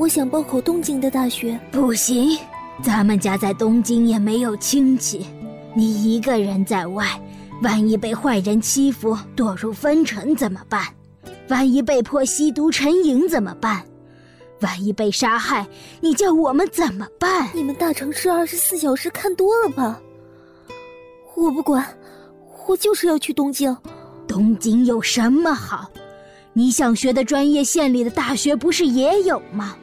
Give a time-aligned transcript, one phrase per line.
[0.00, 1.60] 我想报考东京的大学。
[1.70, 2.34] 不行，
[2.82, 5.26] 咱们家在东京也没有亲戚，
[5.74, 7.06] 你一个人在外，
[7.62, 10.86] 万一被坏人欺负，堕入风尘怎么办？
[11.50, 13.84] 万一被迫吸毒成瘾怎么办？
[14.60, 15.68] 万一被杀害，
[16.00, 17.50] 你叫我们怎么办？
[17.52, 20.00] 你们大城市二十四小时看多了吧？
[21.36, 21.86] 我不管，
[22.66, 23.76] 我就是要去东京。
[24.26, 25.90] 东京有什么好？
[26.54, 29.76] 你想学的专业，县里的大学不是也有吗？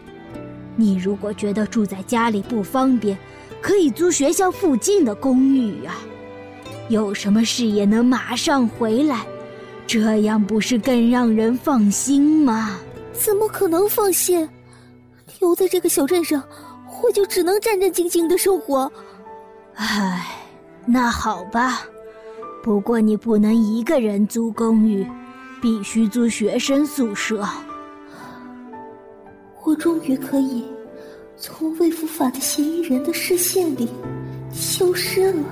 [0.78, 3.18] 你如果觉得住在家里不方便，
[3.60, 5.96] 可以租学校附近的公寓啊。
[6.88, 9.26] 有什么事也能马上回来，
[9.86, 12.78] 这样不是更让人放心吗？
[13.12, 14.48] 怎么可能放心？
[15.40, 16.42] 留在这个小镇上，
[17.04, 18.90] 我就只能战战兢兢的生活。
[19.76, 20.26] 唉，
[20.86, 21.82] 那好吧，
[22.64, 25.06] 不过你不能一个人租公寓，
[25.62, 27.46] 必须租学生宿舍。
[29.68, 30.64] 我终于可以
[31.36, 33.90] 从未伏法的嫌疑人的视线里
[34.54, 35.44] 消失了。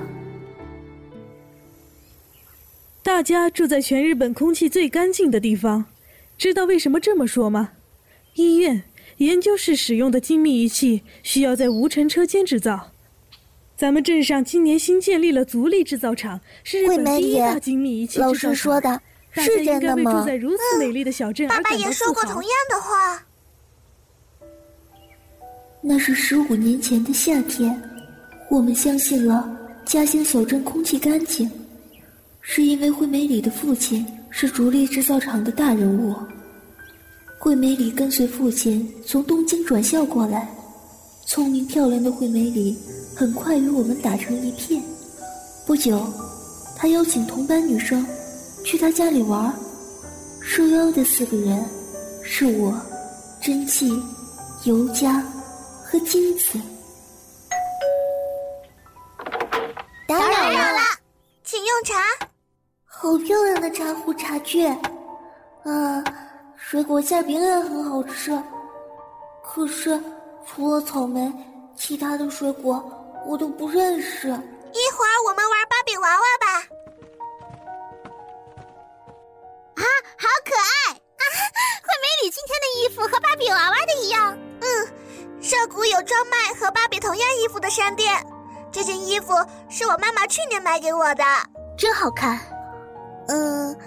[3.03, 5.83] 大家住在全日本空气最干净的地方，
[6.37, 7.71] 知道为什么这么说吗？
[8.35, 8.81] 医院。
[9.17, 12.91] 研究室使用的精密仪器需要在无尘车间制造。
[13.77, 18.27] 咱们镇上今年新建立了足力制造厂，是日本第一大精密仪器制造厂。
[18.27, 20.21] 老师说的是真的吗？
[20.21, 23.25] 住在如此美丽的小镇而感到爸爸也说过同样的话。
[25.87, 27.79] 那是十五年前的夏天，
[28.49, 29.47] 我们相信了
[29.85, 31.47] 家乡小镇空气干净，
[32.41, 36.15] 是因为惠美里的父亲是竹力制造厂的大人物。
[37.37, 40.49] 惠美里跟随父亲从东京转校过来，
[41.27, 42.75] 聪明漂亮的惠美里
[43.15, 44.81] 很快与我们打成一片。
[45.67, 46.03] 不久，
[46.75, 48.03] 他邀请同班女生
[48.63, 49.53] 去他家里玩。
[50.41, 51.63] 受邀的四个人
[52.23, 52.75] 是我、
[53.39, 54.01] 真纪、
[54.63, 55.23] 尤佳
[55.95, 56.59] 和金子。
[60.05, 60.81] 打扰了，
[61.45, 61.95] 请用茶。
[62.83, 66.03] 好漂亮的茶壶茶具，啊。
[66.57, 68.37] 水果馅饼也很好吃，
[69.43, 70.01] 可是
[70.45, 71.31] 除了草莓，
[71.77, 72.83] 其他的水果
[73.25, 74.27] 我都不认识。
[74.27, 76.47] 一会儿我们玩芭比娃娃吧。
[79.75, 79.83] 啊，
[80.17, 80.93] 好可爱！
[80.93, 81.23] 啊，
[81.83, 84.37] 惠美里今天的衣服和芭比娃娃的一样。
[84.59, 84.87] 嗯，
[85.45, 88.11] 涩谷有专卖和芭比同样衣服的商店。
[88.71, 89.33] 这件衣服
[89.69, 91.23] 是我妈妈去年买给我的，
[91.77, 92.39] 真好看。
[93.27, 93.77] 嗯，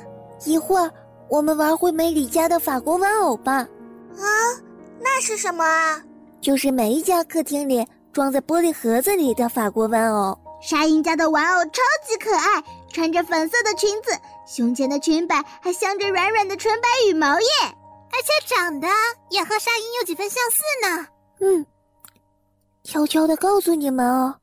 [0.44, 0.88] 一会儿。
[1.28, 3.56] 我们玩惠美里家的法国玩偶吧。
[3.56, 4.24] 啊，
[4.98, 6.02] 那是什么啊？
[6.40, 10.38] 就是每一家客厅里装在玻璃盒子里的法国玩偶。
[10.62, 14.10] 沙鹰家的玩偶超级可爱，穿着粉色的裙子，
[14.46, 18.88] 胸前的裙摆还镶着软软的纯白羽毛耶，而且长得
[19.28, 21.06] 也和沙鹰有几分相似呢。
[21.40, 21.66] 嗯，
[22.84, 24.34] 悄悄的告诉你们哦，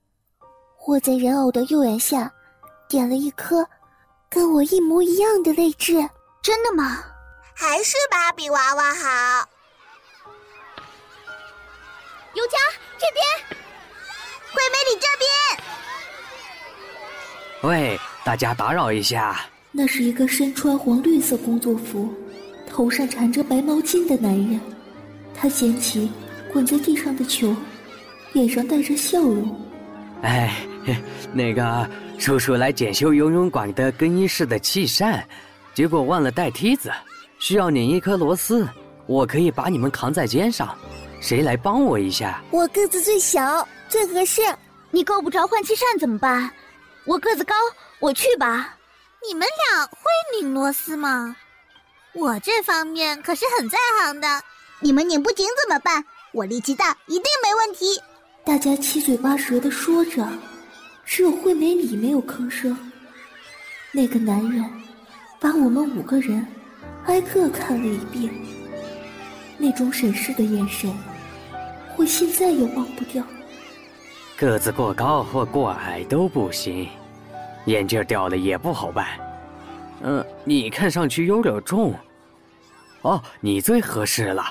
[0.88, 2.32] 我在人偶的右眼下
[2.88, 3.68] 点了一颗
[4.30, 5.94] 跟我一模一样的泪痣。
[6.42, 7.04] 真的吗？
[7.56, 9.50] 还是芭比娃娃好。
[12.34, 12.58] 尤佳
[13.00, 13.26] 这边，
[14.54, 15.28] 惠美你这边。
[17.64, 19.46] 喂，大家打扰一下。
[19.72, 22.14] 那是一个身穿黄绿色工作服、
[22.70, 24.60] 头上缠着白毛巾的男人。
[25.34, 26.12] 他捡起
[26.56, 27.54] 滚在地上的球，
[28.32, 29.62] 脸上带着笑容。
[30.22, 30.56] 哎，
[31.34, 35.22] 那个叔叔来检修游泳馆的更衣室的气扇。
[35.74, 36.90] 结果忘了带梯子，
[37.40, 38.66] 需要拧一颗螺丝。
[39.06, 40.74] 我可以把你们扛在肩上，
[41.20, 42.42] 谁来帮我一下？
[42.52, 44.42] 我个子最小，最合适。
[44.92, 46.50] 你够不着换气扇怎么办？
[47.04, 47.54] 我个子高，
[48.00, 48.78] 我去吧。
[49.28, 50.00] 你们俩会
[50.40, 51.36] 拧螺丝吗？
[52.14, 54.42] 我这方面可是很在行的。
[54.80, 56.06] 你们拧不紧怎么办？
[56.36, 57.98] 我力气大，一定没问题。
[58.44, 60.28] 大家七嘴八舌的说着，
[61.06, 62.78] 只有惠美里没有吭声。
[63.94, 64.64] 那个男人。
[65.38, 66.44] 把我们五个人
[67.06, 68.34] 挨个看了一遍，
[69.60, 70.92] 那种审视的眼神，
[71.98, 73.24] 我现在也忘不掉。
[74.36, 76.88] 个子过高或过矮都不行，
[77.66, 79.06] 眼镜掉了也不好办。
[80.02, 81.94] 嗯，你看上去有点重。
[83.02, 84.44] 哦，你最合适了。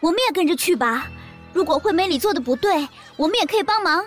[0.00, 1.08] 我们也跟着去吧。
[1.52, 4.04] 如果惠美里做的不对，我们也可以帮忙。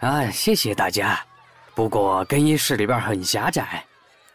[0.00, 1.18] 啊，谢谢大家。
[1.74, 3.84] 不过更衣室里边很狭窄。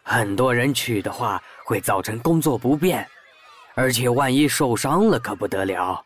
[0.04, 3.08] 很多人去的话，会造成工作不便，
[3.76, 6.04] 而且万一受伤了可不得了。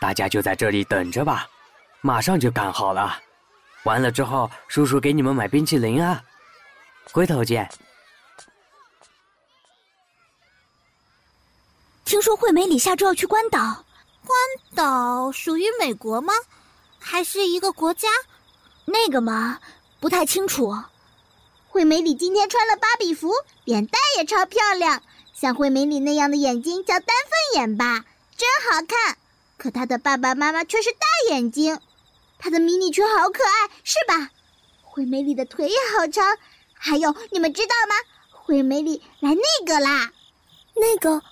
[0.00, 1.46] 大家就在这里等着吧，
[2.02, 3.18] 马上就干好了。
[3.84, 6.22] 完了之后，叔叔给你们买冰淇淋啊。
[7.10, 7.68] 回头见。
[12.08, 13.84] 听说惠美里下周要去关岛，
[14.24, 14.38] 关
[14.74, 16.32] 岛属于美国吗？
[16.98, 18.08] 还是一个国家？
[18.86, 19.60] 那个嘛，
[20.00, 20.74] 不太清楚。
[21.68, 23.30] 惠美里今天穿了芭比服，
[23.64, 25.02] 脸蛋也超漂亮，
[25.34, 27.14] 像惠美里那样的眼睛叫单
[27.52, 28.06] 凤眼吧，
[28.38, 29.18] 真好看。
[29.58, 31.78] 可她的爸爸妈妈却是大眼睛，
[32.38, 34.30] 她的迷你裙好可爱，是吧？
[34.80, 36.38] 惠美里的腿也好长，
[36.72, 37.94] 还有你们知道吗？
[38.30, 40.10] 惠美里来那个啦，
[40.74, 41.22] 那个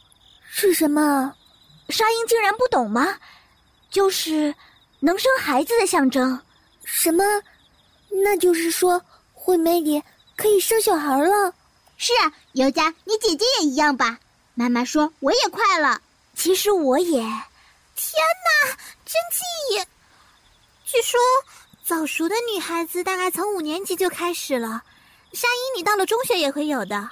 [0.59, 1.35] 是什么？
[1.91, 3.19] 沙鹰竟然不懂吗？
[3.91, 4.55] 就是
[5.01, 6.41] 能生孩子的象征。
[6.83, 7.23] 什么？
[8.09, 8.99] 那就是说
[9.35, 10.03] 惠美里
[10.35, 11.53] 可以生小孩了？
[11.99, 14.19] 是啊，尤佳，你姐姐也一样吧？
[14.55, 16.01] 妈妈说我也快了，
[16.35, 17.21] 其实我也。
[17.21, 18.25] 天
[18.65, 19.45] 哪，真记
[19.75, 19.85] 忆！
[20.87, 21.21] 据说
[21.85, 24.83] 早熟的女孩子大概从五年级就开始了。
[25.35, 27.11] 沙鹰，你到了中学也会有的。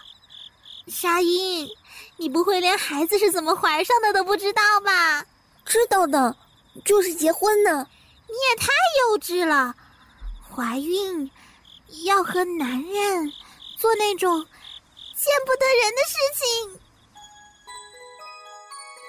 [0.88, 1.68] 沙鹰，
[2.16, 5.26] 你不会连孩子是怎么怀上的都不知道吧？
[5.64, 6.36] 知道的，
[6.84, 7.86] 就是结婚呢。
[8.26, 8.68] 你也太
[9.00, 9.74] 幼稚了，
[10.54, 11.30] 怀孕
[12.04, 13.32] 要和男人
[13.76, 14.44] 做那种
[15.14, 16.80] 见不得人的事情。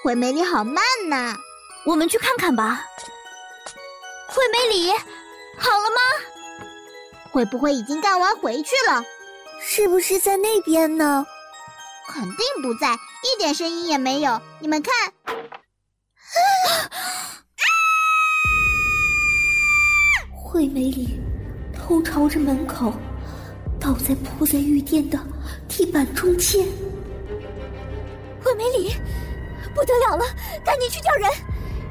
[0.02, 1.34] 惠美里好慢呐，
[1.84, 2.86] 我们去看看吧。
[4.28, 4.92] 惠美里，
[5.58, 6.00] 好了吗？
[7.30, 9.02] 会不会已经干完回去了？
[9.60, 11.26] 是不是在那边呢？
[12.08, 14.40] 肯定不在，一点声音也没有。
[14.60, 14.92] 你们看，
[20.32, 21.20] 惠美里
[21.74, 22.92] 头朝着门口，
[23.78, 25.18] 倒在铺在玉殿的
[25.68, 26.66] 地板中间。
[28.42, 28.94] 惠美里，
[29.74, 30.24] 不得了了，
[30.64, 31.30] 赶紧去叫人。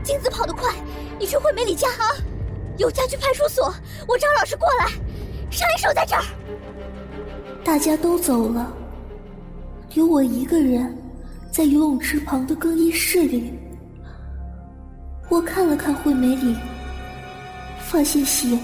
[0.04, 0.74] 金子跑得快，
[1.20, 2.16] 你去惠美里家啊。
[2.78, 3.74] 有家去派出所，
[4.08, 4.88] 我找老师过来。
[5.52, 6.24] 上一手在这儿。
[7.64, 8.85] 大家都走了。
[9.96, 10.94] 有我一个人
[11.50, 13.54] 在游泳池旁的更衣室里，
[15.30, 16.54] 我看了看惠美里，
[17.88, 18.60] 发现血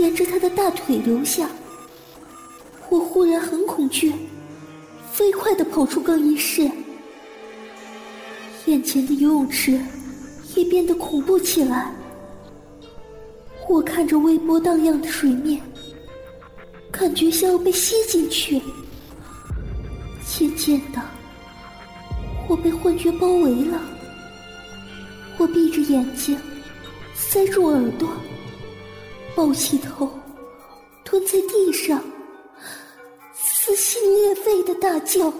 [0.00, 1.48] 沿着她的大腿流下。
[2.90, 4.12] 我忽然很恐惧，
[5.12, 6.68] 飞快的跑出更衣室。
[8.66, 9.80] 眼前的游泳池
[10.56, 11.92] 也变得恐怖起来。
[13.68, 15.60] 我看着微波荡漾的水面，
[16.90, 18.60] 感觉像要被吸进去。
[20.36, 21.00] 渐渐的，
[22.48, 23.80] 我被幻觉包围了。
[25.38, 26.36] 我闭着眼睛，
[27.14, 28.08] 塞住耳朵，
[29.36, 30.10] 抱起头，
[31.04, 32.02] 蹲在地上，
[33.32, 35.30] 撕心裂肺的大叫：“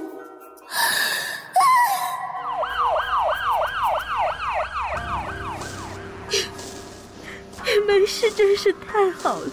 [7.65, 9.51] 你没事真是太好了，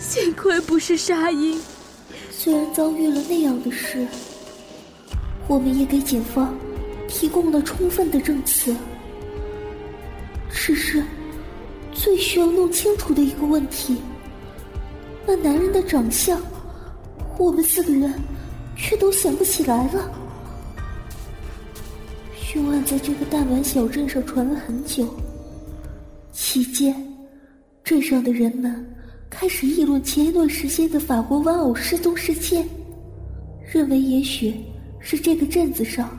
[0.00, 1.62] 幸亏不是沙鹰。
[2.32, 4.04] 虽然遭遇了那样的事。”
[5.48, 6.52] 我们也给警方
[7.06, 8.74] 提供了充分的证词，
[10.50, 11.02] 只是
[11.92, 13.96] 最需要弄清楚的一个问题：
[15.24, 16.40] 那男人的长相，
[17.38, 18.12] 我们四个人
[18.76, 20.10] 却都想不起来了。
[22.34, 25.06] 凶案在这个弹丸小镇上传了很久，
[26.32, 26.94] 期间，
[27.84, 28.84] 镇上的人们
[29.30, 32.68] 开始议论前一段时间的法国玩偶失踪事件，
[33.72, 34.52] 认为也许。
[35.08, 36.18] 是这个镇子上，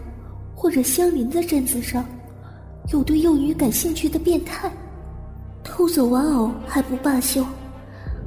[0.56, 2.06] 或者相邻的镇子上，
[2.94, 4.72] 有对幼女感兴趣的变态，
[5.62, 7.46] 偷走玩偶还不罢休，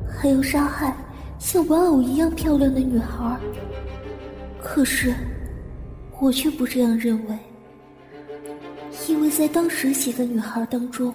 [0.06, 0.94] 还要杀害
[1.38, 3.40] 像玩偶一样漂亮的女孩。
[4.62, 5.14] 可是，
[6.20, 7.38] 我却不这样认为，
[9.08, 11.14] 因为在当时几个女孩当中，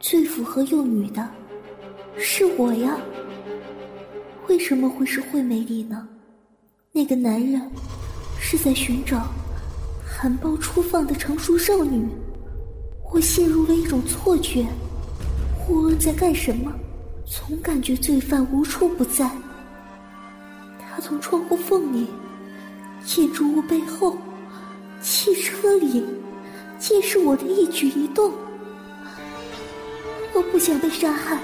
[0.00, 1.28] 最符合幼女的，
[2.16, 2.96] 是我呀。
[4.48, 6.08] 为什么会是惠美丽呢？
[6.90, 7.60] 那个男人。
[8.46, 9.26] 是在寻找
[10.06, 12.06] 含苞初放的成熟少女，
[13.10, 14.66] 我陷入了一种错觉。
[15.66, 16.70] 无论在干什么，
[17.24, 19.30] 总感觉罪犯无处不在。
[20.78, 22.06] 他从窗户缝里、
[23.02, 24.18] 建筑物背后、
[25.00, 26.04] 汽车里
[26.78, 28.30] 监视我的一举一动。
[30.34, 31.38] 我不想被杀害，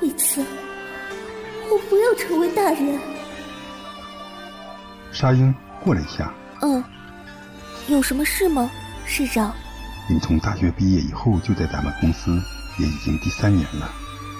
[0.00, 0.42] 为此，
[1.70, 2.98] 我不要成为大人。
[5.12, 5.54] 沙鹰。
[5.84, 6.32] 过来一下。
[6.60, 6.82] 嗯，
[7.88, 8.70] 有什么事吗，
[9.04, 9.54] 市长？
[10.08, 12.40] 你从大学毕业以后就在咱们公司，
[12.78, 13.90] 也已经第三年了。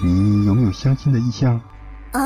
[0.01, 1.59] 你有没有相亲的意向？
[2.11, 2.21] 啊？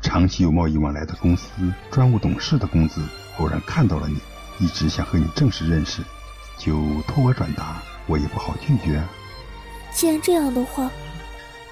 [0.00, 1.48] 长期有贸易往来的公司
[1.90, 3.00] 专务董事的公子
[3.38, 4.18] 偶然看到了你，
[4.58, 6.02] 一直想和你正式认识，
[6.58, 9.02] 就托我转达，我也不好拒绝。
[9.92, 10.90] 既然这样的话，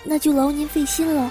[0.04, 1.30] 那就劳您费心了。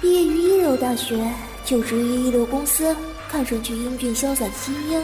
[0.00, 1.30] 毕业于一流大学，
[1.64, 2.96] 就职于一流公司。
[3.30, 5.00] 看上去英俊潇洒的精英，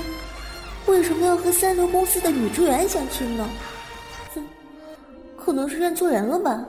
[0.87, 3.49] 为什么要和三流公司的女职员相亲呢？
[5.37, 6.61] 可能是认错人了吧？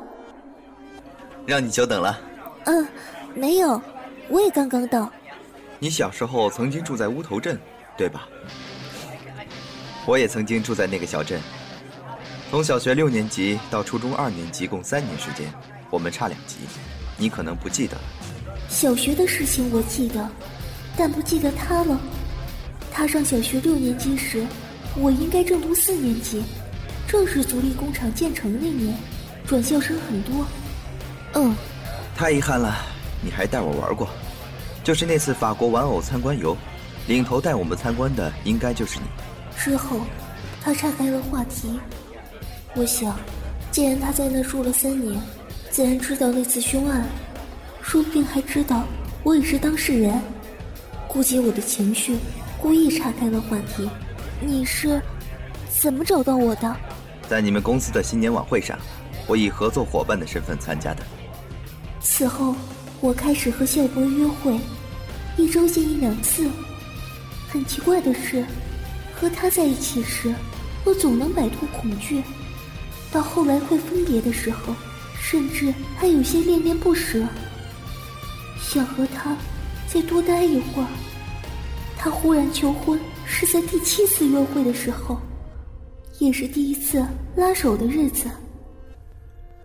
[1.47, 2.21] 让你久等了。
[2.65, 2.87] 嗯，
[3.33, 3.81] 没有，
[4.29, 5.11] 我也刚刚到。
[5.79, 7.59] 你小时候曾经住在乌头镇，
[7.97, 8.27] 对吧？
[10.05, 11.41] 我也曾经住在那个小镇。
[12.51, 15.51] 从小学六年级到初中二年级，共三年时间，
[15.89, 16.57] 我们差两级。
[17.17, 18.01] 你可能不记得了。
[18.69, 20.29] 小学的事情我记得，
[20.97, 21.97] 但不记得他了。
[22.91, 24.43] 他上小学六年级时，
[24.95, 26.43] 我应该正读四年级，
[27.07, 28.97] 正是足力工厂建成那年，
[29.45, 30.45] 转校生很多。
[31.33, 31.55] 嗯，
[32.15, 32.75] 太遗憾了，
[33.23, 34.09] 你还带我玩过，
[34.83, 36.57] 就是那次法国玩偶参观游，
[37.07, 39.05] 领头带我们参观的应该就是你。
[39.55, 39.99] 之后，
[40.61, 41.79] 他岔开了话题。
[42.73, 43.15] 我想，
[43.71, 45.15] 既然他在那住了三年，
[45.69, 47.05] 自然知道那次凶案，
[47.83, 48.83] 说不定还知道
[49.23, 50.19] 我也是当事人。
[51.07, 52.17] 顾及我的情绪，
[52.61, 53.89] 故意岔开了话题。
[54.41, 55.01] 你是
[55.79, 56.75] 怎么找到我的？
[57.27, 58.77] 在你们公司的新年晚会上，
[59.25, 61.03] 我以合作伙伴的身份参加的。
[62.01, 62.55] 此后，
[63.01, 64.59] 我开始和笑波约会，
[65.37, 66.49] 一周见一两次。
[67.49, 68.45] 很奇怪的是，
[69.15, 70.33] 和他在一起时，
[70.83, 72.21] 我总能摆脱恐惧。
[73.11, 74.75] 到后来会分别的时候，
[75.19, 77.25] 甚至还有些恋恋不舍，
[78.61, 79.35] 想和他
[79.87, 80.87] 再多待一会儿。
[81.97, 85.19] 他忽然求婚，是在第七次约会的时候，
[86.19, 88.29] 也是第一次拉手的日子。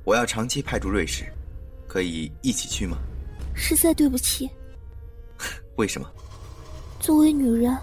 [0.04, 1.24] 我要长期派驻瑞士，
[1.86, 2.96] 可以一起去吗？
[3.54, 4.48] 实在对不起。
[5.76, 6.08] 为什么？
[6.98, 7.76] 作为女人，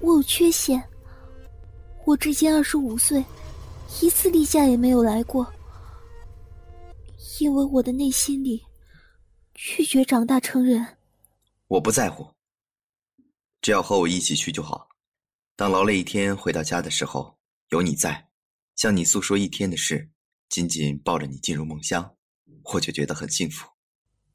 [0.00, 0.82] 我有缺陷。
[2.04, 3.24] 我至今二十五岁。
[4.02, 5.50] 一次例假也没有来过，
[7.40, 8.62] 因为我的内心里
[9.54, 10.86] 拒绝长大成人。
[11.68, 12.34] 我不在乎，
[13.60, 14.88] 只要和我一起去就好。
[15.54, 18.28] 当劳累一天回到家的时候，有你在，
[18.76, 20.08] 向你诉说一天的事，
[20.48, 22.14] 紧紧抱着你进入梦乡，
[22.64, 23.68] 我就觉得很幸福。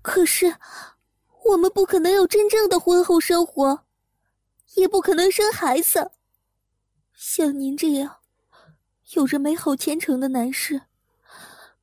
[0.02, 0.56] 可是，
[1.46, 3.86] 我们不可能有真正的婚后生活，
[4.76, 6.12] 也不可能生孩子。
[7.14, 8.18] 像您这样。
[9.16, 10.82] 有着美好前程的男士，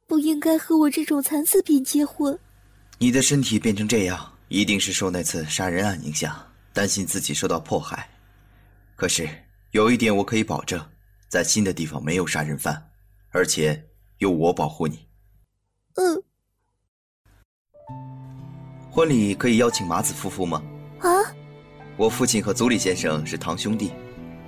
[0.07, 2.37] 不应该和我这种残次品结婚。
[2.99, 6.37] 你的身体变成这样，一定是受那次杀人案影响，
[6.73, 8.09] 担心自己受到迫害。
[8.97, 9.28] 可是
[9.71, 10.85] 有一点我可以保证，
[11.28, 12.90] 在新的地方没有杀人犯，
[13.30, 13.80] 而且
[14.19, 15.07] 有我保护你。
[15.95, 16.23] 嗯。
[18.90, 20.61] 婚礼可以邀请麻子夫妇吗？
[20.99, 21.09] 啊。
[21.97, 23.92] 我父亲和祖里先生是堂兄弟。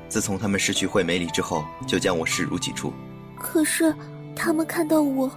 [0.09, 2.92] 自从他们失去惠美里之后，就将我视如己出。
[3.37, 3.94] 可是，
[4.35, 5.30] 他们看到我，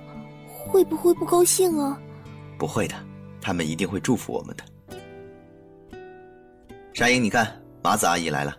[0.50, 2.01] 会不会不高兴啊？
[2.57, 2.95] 不会的，
[3.45, 4.65] 他们一定会祝福我们的。
[6.95, 8.57] 沙英，你看，麻子阿姨来了。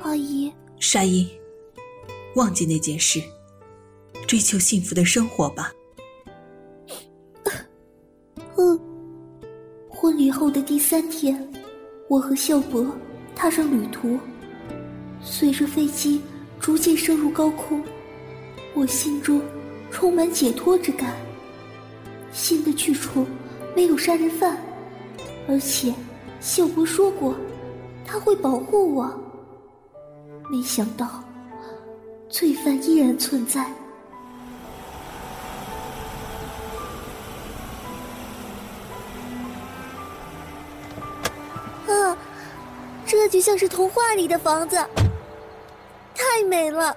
[0.00, 1.28] 阿姨，沙英，
[2.34, 3.20] 忘记那件事，
[4.26, 5.70] 追求幸福的生活吧。
[8.56, 8.80] 嗯。
[9.90, 11.46] 婚礼后的第三天，
[12.08, 12.86] 我和孝伯
[13.36, 14.18] 踏上旅途。
[15.20, 16.22] 随着飞机
[16.58, 17.84] 逐渐升入高空，
[18.72, 19.42] 我心中
[19.90, 21.14] 充满解脱之感。
[22.32, 23.26] 新的去处
[23.74, 24.56] 没有杀人犯，
[25.48, 25.92] 而且
[26.40, 27.34] 秀伯说过
[28.04, 29.10] 他会保护我。
[30.50, 31.22] 没想到，
[32.28, 33.62] 罪犯依然存在。
[41.86, 42.16] 啊，
[43.06, 44.76] 这就像是童话里的房子。
[46.14, 46.96] 太美了，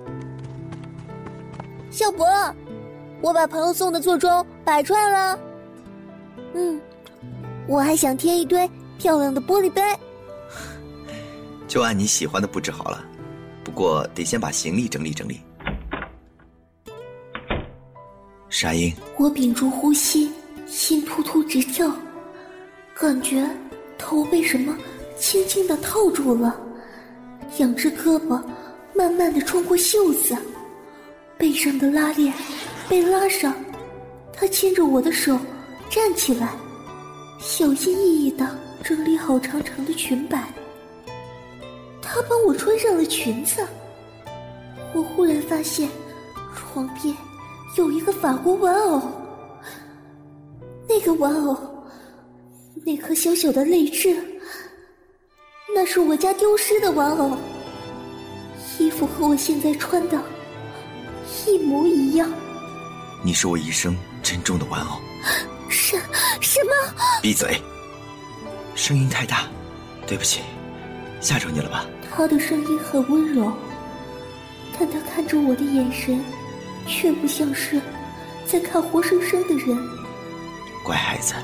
[1.90, 2.26] 小博，
[3.20, 5.38] 我把朋友送的座钟摆出来了。
[6.54, 6.80] 嗯，
[7.66, 9.82] 我还想添一堆漂亮的玻璃杯。
[11.66, 13.04] 就按你喜欢的布置好了，
[13.64, 15.40] 不过得先把行李整理整理。
[18.48, 20.30] 沙鹰，我屏住呼吸，
[20.68, 21.90] 心突突直跳，
[22.94, 23.44] 感觉
[23.98, 24.78] 头被什么
[25.16, 26.56] 轻轻的套住了。
[27.58, 28.40] 两只胳膊
[28.94, 30.36] 慢慢的穿过袖子，
[31.36, 32.32] 背上的拉链
[32.88, 33.52] 被拉上，
[34.40, 35.38] 他牵着我的手
[35.90, 36.54] 站起来，
[37.38, 40.50] 小心翼翼的整理好长长的裙摆。
[42.00, 43.62] 他帮我穿上了裙子。
[44.94, 45.90] 我忽然发现，
[46.56, 47.14] 床边
[47.76, 49.02] 有一个法国玩偶。
[50.88, 51.84] 那个玩偶，
[52.82, 54.16] 那颗小小的泪痣。
[55.74, 57.36] 那是我家丢失的玩偶，
[58.78, 60.18] 衣服和我现在穿的
[61.46, 62.32] 一模一样。
[63.22, 65.00] 你是我一生珍重的玩偶。
[65.68, 65.96] 什
[66.40, 66.94] 什么？
[67.22, 67.60] 闭嘴！
[68.74, 69.46] 声音太大，
[70.06, 70.40] 对不起，
[71.20, 71.86] 吓着你了吧？
[72.10, 73.52] 他的声音很温柔，
[74.78, 76.22] 但他看着我的眼神
[76.86, 77.80] 却不像是
[78.46, 79.78] 在看活生生的人。
[80.84, 81.34] 乖孩子，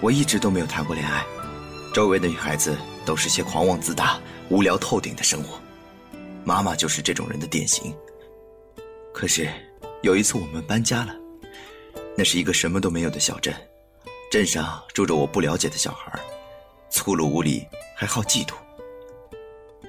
[0.00, 1.24] 我一直都没有谈过恋爱，
[1.92, 5.58] 周围的女孩子都是些狂妄自大、无聊透顶的生活，
[6.44, 7.92] 妈妈就是这种人的典型。
[9.12, 9.48] 可是
[10.02, 11.14] 有一次我们搬家了，
[12.16, 13.54] 那是一个什么都没有的小镇，
[14.30, 16.18] 镇上住着我不了解的小孩，
[16.88, 18.54] 粗鲁无礼，还好嫉妒。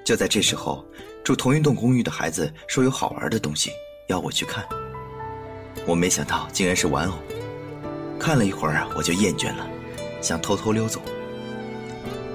[0.04, 0.86] 就在这时候，
[1.24, 3.72] 住同一栋公寓的孩子说有好玩的东西，
[4.08, 4.68] 要我去看。
[5.86, 7.14] 我没想到竟然是玩偶，
[8.20, 9.66] 看了一会儿我就厌倦了，
[10.22, 11.02] 想偷偷溜走。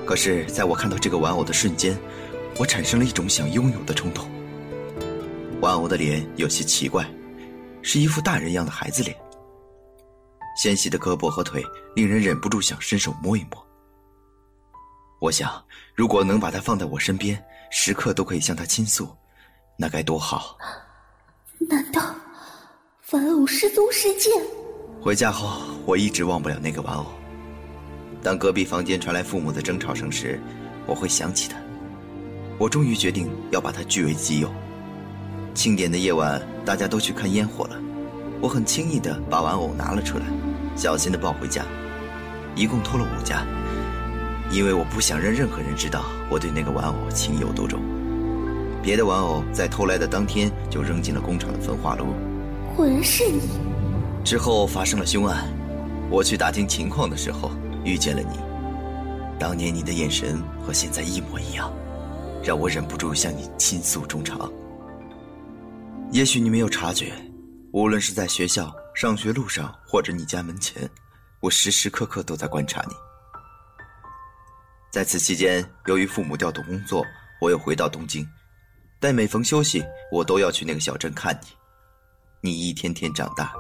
[0.07, 1.97] 可是，在我看到这个玩偶的瞬间，
[2.57, 4.27] 我产生了一种想拥有的冲动。
[5.61, 7.07] 玩偶的脸有些奇怪，
[7.83, 9.17] 是一副大人样的孩子脸，
[10.63, 11.61] 纤细的胳膊和腿
[11.97, 13.67] 令人忍不住想伸手摸一摸。
[15.21, 15.61] 我想，
[15.93, 17.43] 如果能把它放在我身边。
[17.69, 19.09] 时刻都可以向他倾诉，
[19.77, 20.57] 那该多好！
[21.69, 22.15] 难道
[23.11, 24.31] 玩偶失踪事件？
[25.01, 27.07] 回家后，我一直忘不了那个玩偶。
[28.23, 30.39] 当隔壁房间传来父母的争吵声时，
[30.87, 31.57] 我会想起他。
[32.59, 34.53] 我终于决定要把它据为己有。
[35.55, 37.81] 庆典的夜晚，大家都去看烟火了，
[38.41, 40.27] 我很轻易的把玩偶拿了出来，
[40.75, 41.65] 小心的抱回家，
[42.55, 43.47] 一共偷了五家。
[44.51, 47.81] 因为我不想让任何人知道我对那个玩偶情有独钟，
[48.83, 52.07] 别的玩偶在偷来的当天就扔进了工厂的焚化炉。
[52.77, 53.41] 果然是你。
[54.25, 55.49] 之后发生了凶案，
[56.11, 57.51] 我去打听情况的时候
[57.85, 58.39] 遇见了你。
[59.39, 61.73] 当年你的眼神和现在一模一样，
[62.45, 64.51] 让我忍不住向你倾诉衷肠。
[66.11, 67.13] 也许你没有察觉，
[67.73, 70.89] 无论是在学校、上学路上，或者你家门前，
[71.41, 72.95] 我时时刻刻都在观察你。
[74.93, 77.05] 在此期间，由于父母调动工作，
[77.41, 78.27] 我又回到东京。
[79.01, 81.49] 但每逢休息，我都要去那个小镇看你。
[82.43, 83.53] 你一天天长大，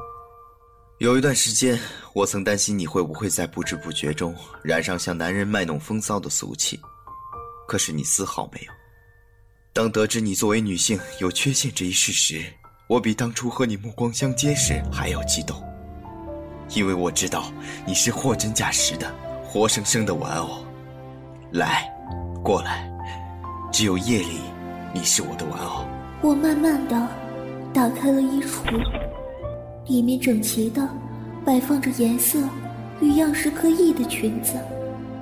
[0.98, 1.80] 有一段时间，
[2.14, 6.78] 我曾担心你会不会在不知不觉中染上像男人卖弄风骚的俗气。
[7.66, 8.72] 可是你丝毫没有。
[9.72, 12.44] 当得知你作为女性有缺陷这一事实，
[12.92, 15.56] 我比当初和你目光相接时还要激动，
[16.74, 17.44] 因为我知道
[17.86, 19.10] 你是货真价实的、
[19.42, 20.58] 活生生的玩偶。
[21.52, 21.90] 来，
[22.44, 22.86] 过来。
[23.72, 24.40] 只有夜里，
[24.92, 25.86] 你是我的玩偶。
[26.20, 27.08] 我慢慢的
[27.72, 28.60] 打开了衣橱，
[29.86, 30.86] 里面整齐的
[31.46, 32.38] 摆放着颜色
[33.00, 34.52] 与样式各异的裙子，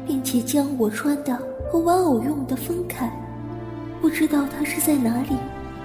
[0.05, 3.09] 并且将我穿的和玩偶用的分开。
[4.01, 5.37] 不知道他是在哪里，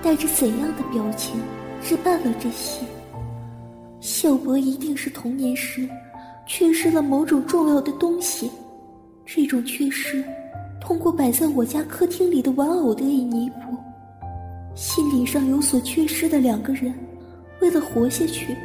[0.02, 1.40] 带着怎样的表情
[1.86, 2.84] 置办了这些。
[4.00, 5.88] 小博一定是童年时
[6.48, 8.52] 缺失了某种重要的东西。
[9.26, 10.24] 这种缺失，
[10.82, 13.78] 通过摆在我家客厅里的玩偶得以弥补。
[14.76, 16.94] 心理上有所缺失的两个人，
[17.62, 18.56] 为了活下去，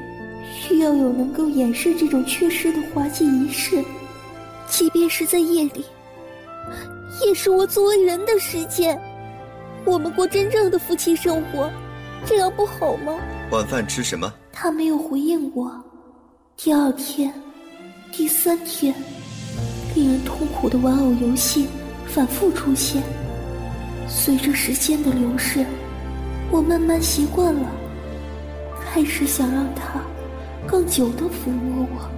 [0.52, 3.82] 需要有能够掩饰这种缺失的滑稽仪式。
[4.66, 5.84] 即便是在夜里，
[7.24, 8.98] 也是我作为人的时间。
[9.84, 11.70] 我们过真正的夫妻生活，
[12.26, 13.14] 这样不好吗？
[13.50, 14.32] 晚饭吃什么？
[14.52, 15.72] 他没有回应我。
[16.56, 17.32] 第二天，
[18.12, 18.94] 第三天。
[19.92, 21.66] 令人痛苦的玩偶游戏
[22.06, 23.02] 反复出现。
[24.08, 25.66] 随着时间的流逝，
[26.52, 27.68] 我慢慢习惯了，
[28.84, 30.00] 开始想让他
[30.64, 32.08] 更久的抚摸我，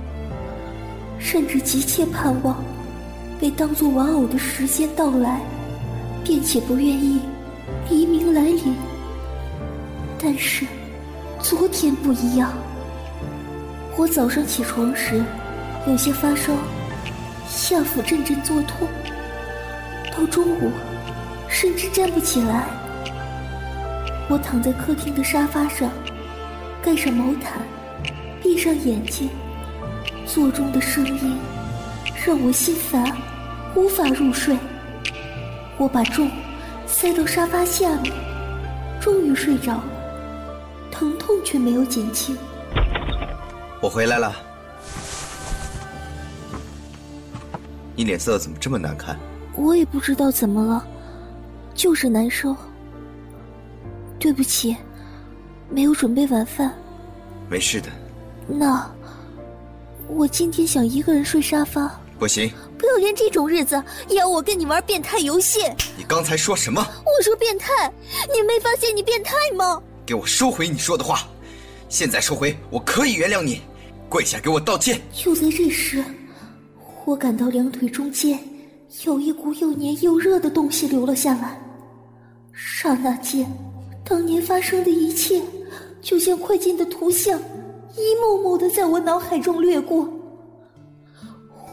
[1.19, 2.63] 甚至急切盼望
[3.41, 5.41] 被当作玩偶的时间到来，
[6.23, 7.21] 并且不愿意
[7.89, 8.75] 黎明来临。
[10.23, 10.65] 但是
[11.41, 12.53] 昨天不一样，
[13.97, 15.21] 我早上起床时
[15.87, 16.53] 有些发烧。
[17.49, 18.89] 下腹阵阵作痛，
[20.17, 20.71] 到中午
[21.49, 22.65] 甚至站不起来。
[24.29, 25.91] 我躺在客厅的沙发上，
[26.81, 27.61] 盖上毛毯，
[28.41, 29.29] 闭上眼睛，
[30.25, 31.37] 座钟的声音
[32.25, 33.05] 让我心烦，
[33.75, 34.57] 无法入睡。
[35.77, 36.31] 我把钟
[36.87, 38.15] 塞到沙发下面，
[39.01, 39.85] 终于睡着了，
[40.93, 42.39] 疼痛却没有减轻。
[43.81, 44.33] 我回来了。
[47.97, 49.19] 你脸色怎么这么难看？
[49.55, 50.87] 我也不知道怎么了，
[51.75, 52.55] 就是难受。
[54.19, 54.77] 对不起，
[55.69, 56.73] 没有准备晚饭。
[57.49, 57.89] 没事的。
[58.47, 58.91] 那
[60.09, 61.91] 我今天想一个人睡沙发。
[62.19, 62.51] 不行。
[62.79, 65.61] 不要连这种日子也要我跟你玩变态游戏。
[65.97, 66.81] 你刚才说什么？
[67.05, 67.93] 我说变态，
[68.33, 69.83] 你没发现你变态吗？
[70.05, 71.29] 给我收回你说的话，
[71.89, 73.63] 现在收回，我可以原谅你。
[74.09, 75.01] 跪下，给我道歉。
[75.13, 76.05] 就在这时。
[77.05, 78.39] 我感到两腿中间
[79.05, 81.61] 有一股又黏又热的东西流了下来，
[82.53, 83.51] 刹那间，
[84.05, 85.43] 当年发生的一切
[86.01, 87.41] 就像快进的图像，
[87.97, 90.09] 一幕幕的在我脑海中掠过。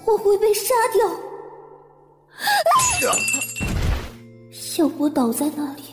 [0.06, 1.08] 我会被杀掉。
[4.50, 5.84] 小波倒在那里，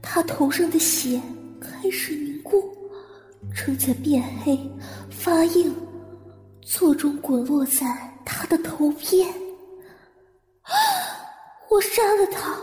[0.00, 1.20] 他头上的血
[1.82, 2.74] 开始凝固，
[3.54, 4.58] 正在变黑、
[5.10, 5.74] 发硬，
[6.62, 7.86] 最终滚落在
[8.24, 9.28] 他的头边。
[11.68, 12.58] 我杀了他，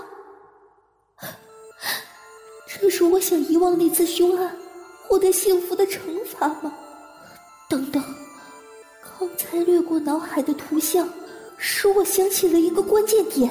[2.67, 4.55] 这是我想遗忘那次凶案、
[5.07, 6.73] 获得幸福的惩罚吗？
[7.69, 8.03] 等等，
[9.19, 11.07] 刚才掠过脑海的图像，
[11.57, 13.49] 使我想起了一个关键点。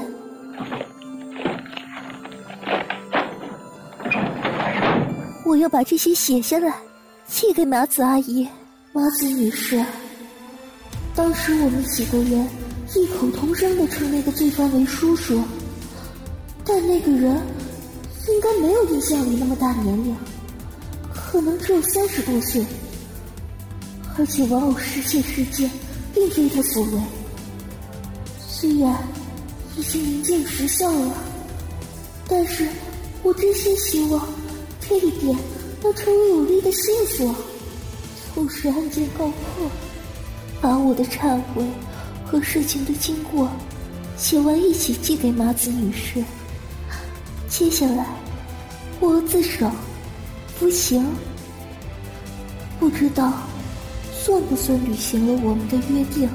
[5.53, 6.75] 我要把这些写下来，
[7.29, 8.49] 寄给麻子阿姨、
[8.95, 9.85] 麻子女士。
[11.15, 12.49] 当时我们几个人
[12.97, 15.43] 异口同声的称那个罪犯为叔叔，
[16.65, 17.39] 但那个人
[18.29, 20.17] 应该没有印象里那么大年龄，
[21.15, 22.65] 可能只有三十多岁。
[24.17, 25.71] 而且玩偶失窃事件
[26.15, 27.03] 并非他所为，
[28.49, 29.07] 虽然
[29.77, 31.15] 已经临近时效了，
[32.27, 32.67] 但是
[33.23, 34.27] 我真心希望。
[34.89, 35.37] 这一点
[35.83, 37.35] 能成为有力的线索，
[38.35, 39.71] 促使案件告破。
[40.61, 41.65] 把我的忏悔
[42.25, 43.49] 和事情的经过
[44.17, 46.23] 写完一起寄给麻子女士。
[47.49, 48.07] 接下来，
[49.01, 49.69] 我自首，
[50.57, 51.05] 服刑。
[52.79, 53.33] 不知道
[54.13, 56.29] 算不算履行了我们的约定。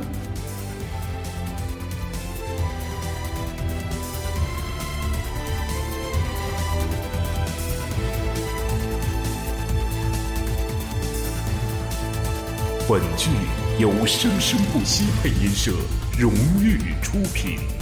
[13.00, 13.30] 本剧
[13.78, 15.72] 由生生不息配音社
[16.18, 17.77] 荣誉出品。